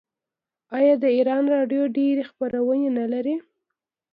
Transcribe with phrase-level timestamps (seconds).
[0.77, 3.35] آیا د ایران راډیو ډیرې خپرونې نلري؟